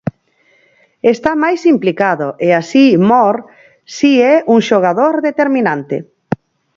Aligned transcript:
Está 1.13 1.31
máis 1.43 1.61
implicado 1.73 2.27
e 2.47 2.49
así 2.61 2.85
Mor, 3.09 3.35
si 3.95 4.11
é 4.33 4.35
un 4.53 4.59
xogador 4.69 5.13
determinante. 5.27 5.97